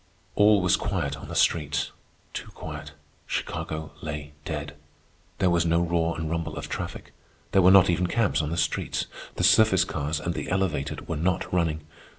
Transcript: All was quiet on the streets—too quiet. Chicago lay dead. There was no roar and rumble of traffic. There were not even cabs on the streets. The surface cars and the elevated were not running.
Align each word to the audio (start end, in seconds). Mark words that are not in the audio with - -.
All 0.33 0.61
was 0.61 0.77
quiet 0.77 1.15
on 1.15 1.27
the 1.27 1.35
streets—too 1.35 2.47
quiet. 2.55 2.93
Chicago 3.27 3.91
lay 4.01 4.31
dead. 4.45 4.75
There 5.37 5.51
was 5.51 5.63
no 5.63 5.79
roar 5.79 6.17
and 6.17 6.27
rumble 6.27 6.57
of 6.57 6.67
traffic. 6.67 7.13
There 7.51 7.61
were 7.61 7.69
not 7.69 7.87
even 7.87 8.07
cabs 8.07 8.41
on 8.41 8.49
the 8.49 8.57
streets. 8.57 9.05
The 9.35 9.43
surface 9.43 9.83
cars 9.83 10.19
and 10.19 10.33
the 10.33 10.49
elevated 10.49 11.07
were 11.07 11.17
not 11.17 11.53
running. 11.53 11.85